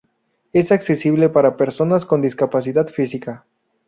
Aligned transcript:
Es 0.51 0.71
accesible 0.71 1.29
para 1.29 1.57
personas 1.57 2.07
con 2.07 2.23
discapacidad 2.23 2.87
física. 2.87 3.45